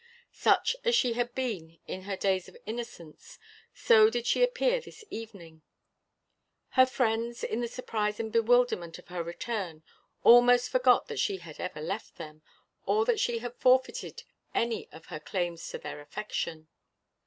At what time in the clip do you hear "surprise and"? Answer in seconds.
7.67-8.31